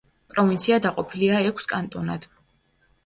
პროვინცია 0.33 0.79
დაყოფილია 0.85 1.41
ექვს 1.51 1.71
კანტონად. 1.75 2.27